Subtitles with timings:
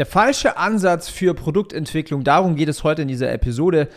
[0.00, 3.90] Der falsche Ansatz für Produktentwicklung, darum geht es heute in dieser Episode.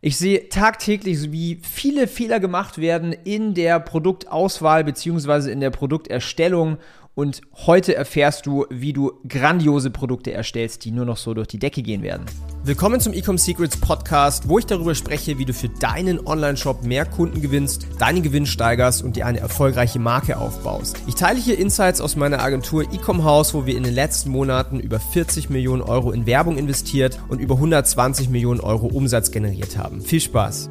[0.00, 5.52] Ich sehe tagtäglich, wie viele Fehler gemacht werden in der Produktauswahl bzw.
[5.52, 6.78] in der Produkterstellung
[7.14, 11.60] und heute erfährst du, wie du grandiose Produkte erstellst, die nur noch so durch die
[11.60, 12.26] Decke gehen werden.
[12.66, 17.06] Willkommen zum Ecom Secrets Podcast, wo ich darüber spreche, wie du für deinen Online-Shop mehr
[17.06, 21.00] Kunden gewinnst, deinen Gewinn steigerst und dir eine erfolgreiche Marke aufbaust.
[21.06, 24.80] Ich teile hier Insights aus meiner Agentur Ecom House, wo wir in den letzten Monaten
[24.80, 30.00] über 40 Millionen Euro in Werbung investiert und über 120 Millionen Euro Umsatz generiert haben.
[30.00, 30.68] Viel Spaß!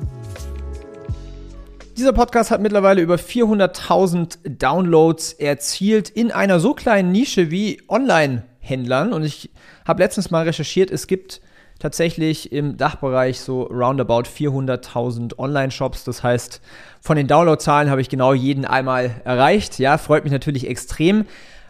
[1.96, 9.14] Dieser Podcast hat mittlerweile über 400.000 Downloads erzielt in einer so kleinen Nische wie Online-Händlern.
[9.14, 9.50] Und ich
[9.86, 11.40] habe letztens mal recherchiert, es gibt
[11.80, 16.04] tatsächlich im Dachbereich so roundabout 400.000 Online-Shops.
[16.04, 16.62] Das heißt,
[17.02, 19.80] von den Downloadzahlen habe ich genau jeden einmal erreicht.
[19.80, 21.26] Ja, freut mich natürlich extrem.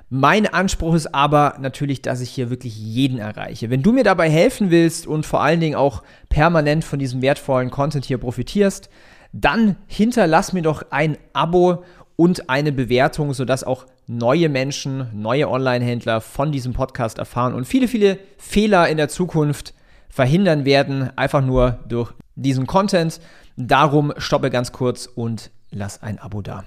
[0.10, 3.72] Mein Anspruch ist aber natürlich, dass ich hier wirklich jeden erreiche.
[3.72, 7.72] Wenn du mir dabei helfen willst und vor allen Dingen auch permanent von diesem wertvollen
[7.72, 8.90] Content hier profitierst,
[9.34, 11.84] dann hinterlass mir doch ein Abo
[12.16, 17.88] und eine Bewertung, sodass auch neue Menschen, neue Online-Händler von diesem Podcast erfahren und viele,
[17.88, 19.74] viele Fehler in der Zukunft
[20.16, 23.20] verhindern werden, einfach nur durch diesen Content.
[23.58, 26.64] Darum stoppe ganz kurz und lass ein Abo da.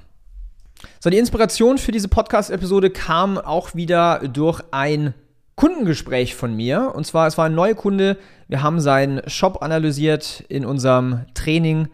[1.01, 5.15] So, die Inspiration für diese Podcast-Episode kam auch wieder durch ein
[5.55, 6.93] Kundengespräch von mir.
[6.95, 8.19] Und zwar, es war ein neuer Kunde.
[8.49, 11.89] Wir haben seinen Shop analysiert in unserem Training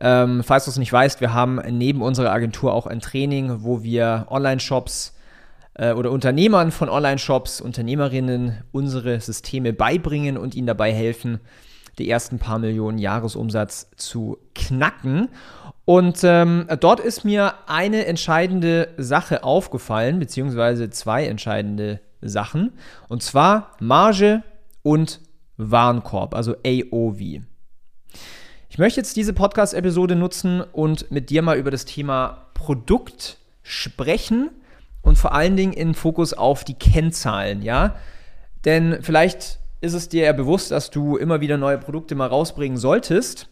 [0.00, 3.82] ähm, falls du es nicht weißt, wir haben neben unserer Agentur auch ein Training, wo
[3.82, 5.14] wir Online-Shops
[5.78, 11.40] äh, oder Unternehmern von Online-Shops, Unternehmerinnen unsere Systeme beibringen und ihnen dabei helfen,
[11.98, 15.28] die ersten paar Millionen Jahresumsatz zu knacken.
[15.84, 22.72] Und ähm, dort ist mir eine entscheidende Sache aufgefallen, beziehungsweise zwei entscheidende Sachen.
[23.08, 24.42] Und zwar Marge
[24.82, 25.20] und
[25.56, 27.20] Warenkorb, also AOV.
[28.68, 34.50] Ich möchte jetzt diese Podcast-Episode nutzen und mit dir mal über das Thema Produkt sprechen
[35.02, 37.96] und vor allen Dingen in Fokus auf die Kennzahlen, ja?
[38.64, 42.78] Denn vielleicht ist es dir ja bewusst, dass du immer wieder neue Produkte mal rausbringen
[42.78, 43.48] solltest.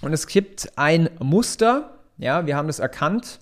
[0.00, 3.40] Und es gibt ein Muster, ja, wir haben das erkannt.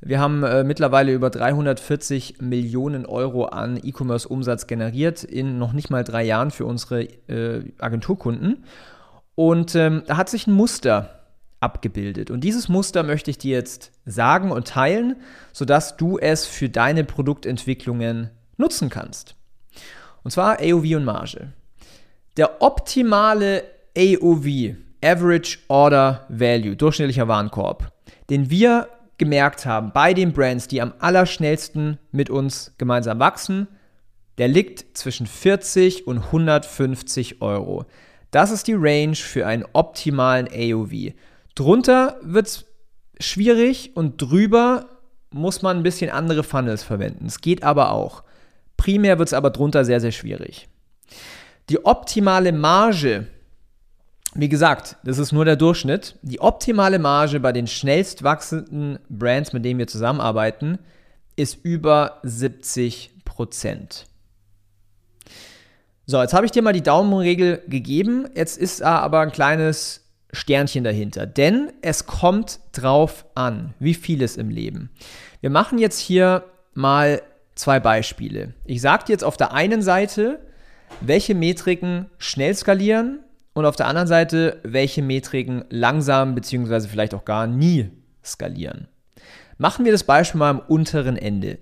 [0.00, 6.04] Wir haben äh, mittlerweile über 340 Millionen Euro an E-Commerce-Umsatz generiert in noch nicht mal
[6.04, 8.64] drei Jahren für unsere äh, Agenturkunden.
[9.34, 11.17] Und ähm, da hat sich ein Muster
[11.60, 12.30] abgebildet.
[12.30, 15.16] Und dieses Muster möchte ich dir jetzt sagen und teilen,
[15.52, 19.34] sodass du es für deine Produktentwicklungen nutzen kannst.
[20.22, 21.52] Und zwar AOV und Marge.
[22.36, 23.64] Der optimale
[23.96, 27.92] AOV, Average Order Value, durchschnittlicher Warenkorb,
[28.30, 33.66] den wir gemerkt haben bei den Brands, die am allerschnellsten mit uns gemeinsam wachsen,
[34.38, 37.84] der liegt zwischen 40 und 150 Euro.
[38.30, 41.14] Das ist die Range für einen optimalen AOV.
[41.58, 42.64] Drunter wird es
[43.18, 44.86] schwierig und drüber
[45.32, 47.26] muss man ein bisschen andere Funnels verwenden.
[47.26, 48.22] Es geht aber auch.
[48.76, 50.68] Primär wird es aber drunter sehr, sehr schwierig.
[51.68, 53.26] Die optimale Marge,
[54.34, 56.14] wie gesagt, das ist nur der Durchschnitt.
[56.22, 60.78] Die optimale Marge bei den schnellst wachsenden Brands, mit denen wir zusammenarbeiten,
[61.34, 64.06] ist über 70 Prozent.
[66.06, 68.28] So, jetzt habe ich dir mal die Daumenregel gegeben.
[68.36, 71.26] Jetzt ist da aber ein kleines Sternchen dahinter.
[71.26, 74.90] Denn es kommt drauf an, wie vieles im Leben.
[75.40, 76.44] Wir machen jetzt hier
[76.74, 77.22] mal
[77.54, 78.54] zwei Beispiele.
[78.64, 80.40] Ich sage dir jetzt auf der einen Seite,
[81.00, 83.20] welche Metriken schnell skalieren
[83.52, 86.88] und auf der anderen Seite, welche Metriken langsam bzw.
[86.88, 87.90] vielleicht auch gar nie
[88.24, 88.88] skalieren.
[89.56, 91.58] Machen wir das Beispiel mal am unteren Ende.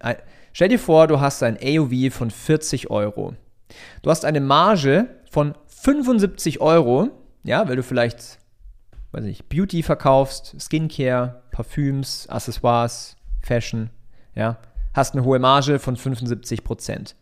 [0.52, 3.34] Stell dir vor, du hast ein AOV von 40 Euro.
[4.02, 7.10] Du hast eine Marge von 75 Euro,
[7.42, 8.38] ja, weil du vielleicht,
[9.16, 13.90] weiß nicht, Beauty verkaufst, Skincare, Parfüms, Accessoires, Fashion,
[14.34, 14.58] ja,
[14.94, 17.16] hast eine hohe Marge von 75 Prozent.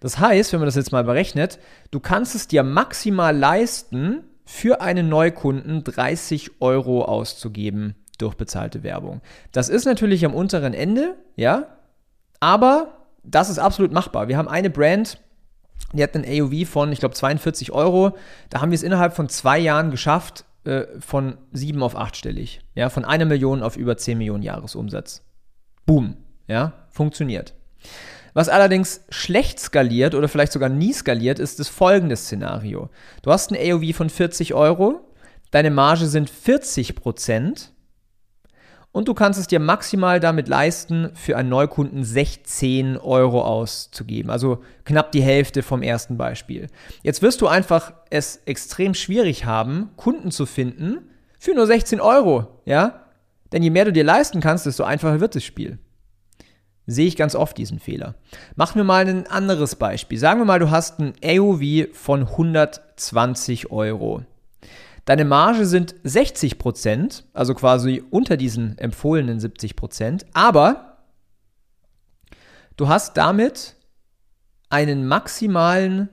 [0.00, 1.58] Das heißt, wenn man das jetzt mal berechnet,
[1.90, 9.20] du kannst es dir maximal leisten, für einen Neukunden 30 Euro auszugeben durch bezahlte Werbung.
[9.52, 11.66] Das ist natürlich am unteren Ende, ja,
[12.38, 14.28] aber das ist absolut machbar.
[14.28, 15.18] Wir haben eine Brand,
[15.92, 18.16] die hat einen AOV von, ich glaube, 42 Euro.
[18.48, 22.60] Da haben wir es innerhalb von zwei Jahren geschafft, äh, von sieben auf achtstellig.
[22.74, 25.22] Ja, von einer Million auf über 10 Millionen Jahresumsatz.
[25.84, 26.16] Boom.
[26.48, 27.54] Ja, funktioniert.
[28.34, 32.90] Was allerdings schlecht skaliert oder vielleicht sogar nie skaliert, ist das folgende Szenario.
[33.22, 35.00] Du hast ein AOV von 40 Euro,
[35.50, 37.72] deine Marge sind 40 Prozent
[38.96, 44.30] und du kannst es dir maximal damit leisten, für einen Neukunden 16 Euro auszugeben.
[44.30, 46.68] Also knapp die Hälfte vom ersten Beispiel.
[47.02, 52.46] Jetzt wirst du einfach es extrem schwierig haben, Kunden zu finden für nur 16 Euro,
[52.64, 53.02] ja?
[53.52, 55.78] Denn je mehr du dir leisten kannst, desto einfacher wird das Spiel.
[56.86, 58.14] Sehe ich ganz oft diesen Fehler.
[58.54, 60.16] Machen wir mal ein anderes Beispiel.
[60.16, 64.22] Sagen wir mal, du hast ein AOV von 120 Euro.
[65.06, 70.98] Deine Marge sind 60 Prozent, also quasi unter diesen empfohlenen 70 Prozent, aber
[72.76, 73.76] du hast damit
[74.68, 76.08] einen maximalen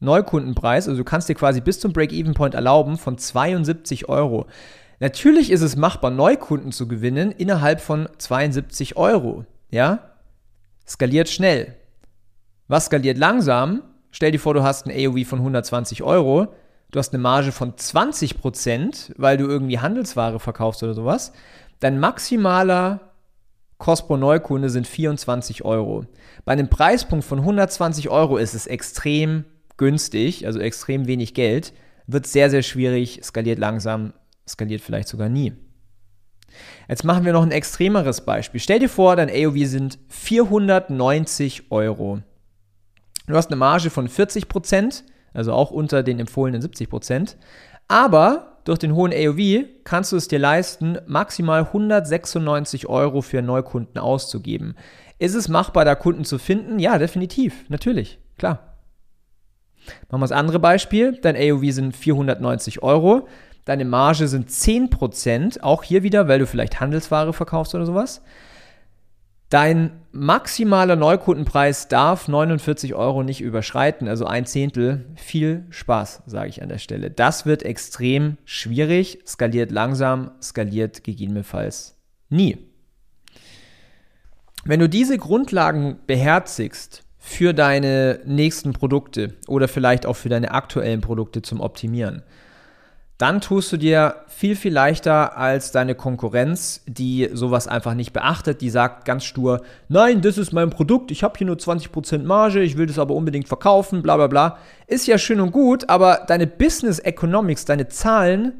[0.00, 4.46] Neukundenpreis, also du kannst dir quasi bis zum Break-Even-Point erlauben von 72 Euro.
[4.98, 9.44] Natürlich ist es machbar, Neukunden zu gewinnen innerhalb von 72 Euro.
[9.70, 10.16] Ja?
[10.84, 11.76] Skaliert schnell.
[12.66, 13.82] Was skaliert langsam?
[14.10, 16.48] Stell dir vor, du hast ein AOV von 120 Euro
[16.96, 21.34] du hast eine Marge von 20%, weil du irgendwie Handelsware verkaufst oder sowas,
[21.78, 23.12] dein maximaler
[23.76, 26.06] Kost pro Neukunde sind 24 Euro.
[26.46, 29.44] Bei einem Preispunkt von 120 Euro ist es extrem
[29.76, 31.74] günstig, also extrem wenig Geld,
[32.06, 34.14] wird sehr, sehr schwierig, skaliert langsam,
[34.48, 35.52] skaliert vielleicht sogar nie.
[36.88, 38.58] Jetzt machen wir noch ein extremeres Beispiel.
[38.58, 42.20] Stell dir vor, dein AOV sind 490 Euro.
[43.26, 45.04] Du hast eine Marge von 40 Prozent
[45.36, 47.36] also auch unter den empfohlenen 70 Prozent.
[47.88, 53.98] Aber durch den hohen AOV kannst du es dir leisten, maximal 196 Euro für Neukunden
[53.98, 54.74] auszugeben.
[55.18, 56.78] Ist es machbar, da Kunden zu finden?
[56.78, 58.76] Ja, definitiv, natürlich, klar.
[60.10, 61.12] Machen wir das andere Beispiel.
[61.22, 63.28] Dein AOV sind 490 Euro.
[63.64, 68.22] Deine Marge sind 10%, auch hier wieder, weil du vielleicht Handelsware verkaufst oder sowas.
[69.48, 75.06] Dein maximaler Neukundenpreis darf 49 Euro nicht überschreiten, also ein Zehntel.
[75.14, 77.12] Viel Spaß, sage ich an der Stelle.
[77.12, 81.96] Das wird extrem schwierig, skaliert langsam, skaliert gegebenenfalls
[82.28, 82.58] nie.
[84.64, 91.00] Wenn du diese Grundlagen beherzigst für deine nächsten Produkte oder vielleicht auch für deine aktuellen
[91.00, 92.24] Produkte zum Optimieren,
[93.18, 98.60] dann tust du dir viel, viel leichter als deine Konkurrenz, die sowas einfach nicht beachtet,
[98.60, 102.60] die sagt ganz stur, nein, das ist mein Produkt, ich habe hier nur 20% Marge,
[102.60, 104.58] ich will das aber unbedingt verkaufen, bla bla bla.
[104.86, 108.52] Ist ja schön und gut, aber deine Business Economics, deine Zahlen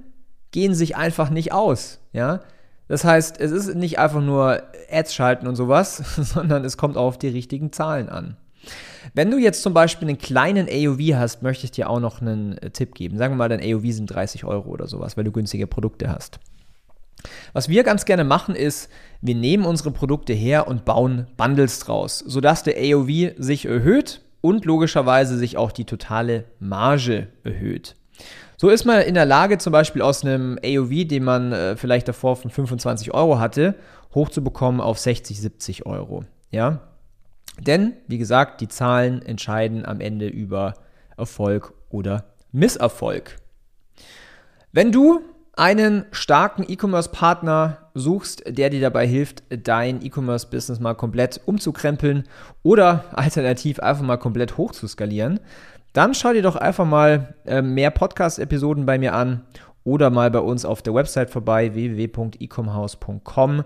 [0.53, 2.41] gehen sich einfach nicht aus, ja.
[2.89, 7.07] Das heißt, es ist nicht einfach nur Ads schalten und sowas, sondern es kommt auch
[7.07, 8.37] auf die richtigen Zahlen an.
[9.15, 12.59] Wenn du jetzt zum Beispiel einen kleinen AOV hast, möchte ich dir auch noch einen
[12.59, 13.19] äh, Tipp geben.
[13.19, 16.39] Sagen wir mal, dein AOV sind 30 Euro oder sowas, weil du günstige Produkte hast.
[17.53, 18.91] Was wir ganz gerne machen ist,
[19.21, 24.65] wir nehmen unsere Produkte her und bauen Bundles draus, sodass der AOV sich erhöht und
[24.65, 27.97] logischerweise sich auch die totale Marge erhöht.
[28.57, 32.09] So ist man in der Lage, zum Beispiel aus einem AOV, den man äh, vielleicht
[32.09, 33.75] davor von 25 Euro hatte,
[34.15, 36.25] hochzubekommen auf 60, 70 Euro.
[36.51, 36.81] Ja,
[37.61, 40.75] denn, wie gesagt, die Zahlen entscheiden am Ende über
[41.17, 43.37] Erfolg oder Misserfolg.
[44.73, 45.21] Wenn du
[45.57, 52.25] einen starken E-Commerce-Partner suchst, der dir dabei hilft, dein E-Commerce-Business mal komplett umzukrempeln
[52.63, 55.41] oder alternativ einfach mal komplett hochzuskalieren,
[55.95, 59.45] dann schau dir doch einfach mal äh, mehr Podcast-Episoden bei mir an
[59.83, 63.65] oder mal bei uns auf der Website vorbei www.ecomhouse.com.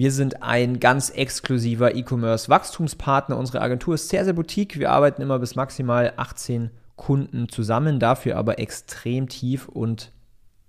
[0.00, 3.36] Wir sind ein ganz exklusiver E-Commerce-Wachstumspartner.
[3.36, 4.78] Unsere Agentur ist sehr, sehr boutique.
[4.78, 10.10] Wir arbeiten immer bis maximal 18 Kunden zusammen, dafür aber extrem tief und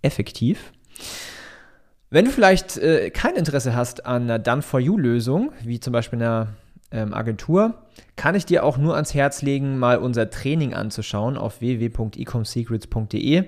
[0.01, 0.73] effektiv.
[2.09, 6.49] Wenn du vielleicht äh, kein Interesse hast an einer Done-for-You-Lösung, wie zum Beispiel einer
[6.91, 7.85] ähm, Agentur,
[8.17, 13.45] kann ich dir auch nur ans Herz legen, mal unser Training anzuschauen auf www.ecomsecrets.de.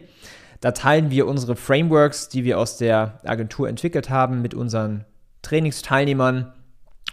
[0.61, 5.03] Da teilen wir unsere Frameworks, die wir aus der Agentur entwickelt haben, mit unseren
[5.43, 6.51] Trainingsteilnehmern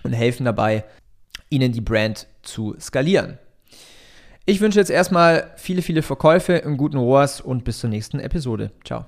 [0.03, 0.85] und helfen dabei,
[1.51, 3.39] ihnen die Brand zu skalieren.
[4.47, 8.71] Ich wünsche jetzt erstmal viele, viele Verkäufe, einen guten ROAS und bis zur nächsten Episode.
[8.85, 9.05] Ciao.